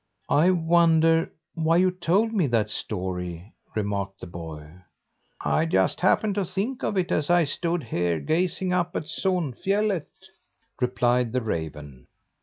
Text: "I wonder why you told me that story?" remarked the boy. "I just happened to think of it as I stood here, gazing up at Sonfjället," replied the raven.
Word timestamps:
"I 0.31 0.49
wonder 0.49 1.31
why 1.53 1.77
you 1.77 1.91
told 1.91 2.33
me 2.33 2.47
that 2.47 2.71
story?" 2.71 3.53
remarked 3.75 4.19
the 4.19 4.25
boy. 4.25 4.77
"I 5.39 5.67
just 5.67 5.99
happened 5.99 6.33
to 6.33 6.43
think 6.43 6.81
of 6.81 6.97
it 6.97 7.11
as 7.11 7.29
I 7.29 7.43
stood 7.43 7.83
here, 7.83 8.19
gazing 8.19 8.73
up 8.73 8.95
at 8.95 9.03
Sonfjället," 9.03 10.07
replied 10.81 11.33
the 11.33 11.41
raven. 11.41 12.07